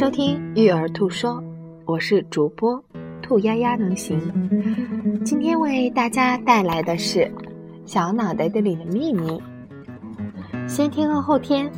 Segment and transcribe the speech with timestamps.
[0.00, 1.44] 收听育儿兔说，
[1.84, 2.82] 我是主播
[3.20, 4.18] 兔丫丫能行。
[5.26, 7.18] 今天为大家带来的是
[7.84, 9.28] 《小脑袋里的秘密》。
[10.66, 11.70] 先天和后天，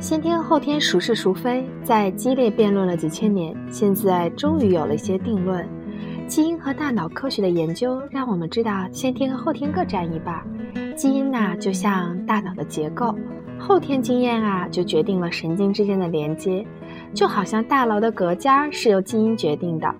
[0.00, 5.66] 先天后天孰是孰非，在激烈辩论了几千年，现在终于有了一些定论。
[6.30, 10.40] 基因和大脑科学的研究让我们知道，先天和后天各占一半。
[10.94, 13.12] 基因呐，就像大脑的结构。
[13.58, 16.64] 后天经验啊，就决定了神经之间的连接，
[17.12, 19.92] 就好像大楼的隔间是由基因决定的，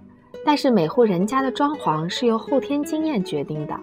[0.46, 3.74] 但是每户人家的装潢是由后天经验决定的。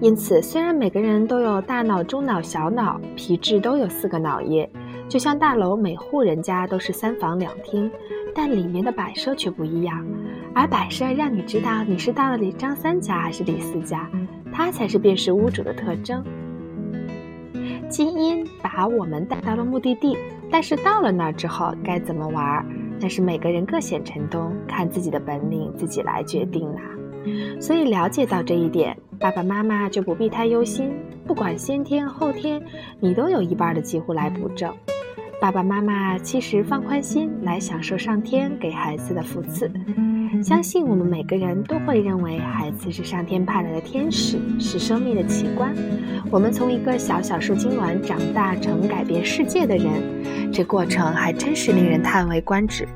[0.00, 4.66] 因此，虽然每个人都有大脑、中脑、小脑，皮质都有四个脑叶，
[5.12, 7.90] 就像大楼每户人家都是三房两厅，
[8.34, 10.02] 但里面的摆设却不一样。
[10.54, 14.10] 而摆设让你知道你是到了李张三家还是李四家，
[14.50, 16.24] 它才是辨识屋主的特征。
[17.90, 20.16] 基因把我们带到了目的地，
[20.50, 22.66] 但是到了那儿之后该怎么玩，
[22.98, 26.80] 那是每个人各显神通，看自己的本领自己来决定啦。
[27.60, 30.90] 所以了解到这一点，爸爸妈妈就不必太忧心，
[31.26, 32.62] 不管先天后天，
[32.98, 34.72] 你都有一半的机会来补正。
[35.42, 39.68] 爸爸妈妈其实放宽心来享受上天给孩子的福赐。
[40.40, 45.74] 相信我们每个人都会认为孩子是上天派来的天使，是生命的奇观。
[46.30, 52.86] 我们从一个小小受精卵长大成改变世界的人，这过程还真是令人叹为观止。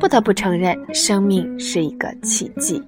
[0.00, 2.82] 不得不承认，生命是一个奇迹。